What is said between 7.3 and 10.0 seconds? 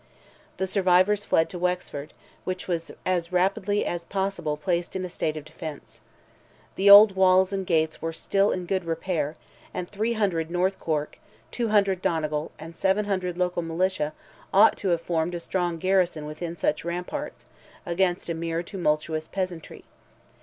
and gates were still in good repair, and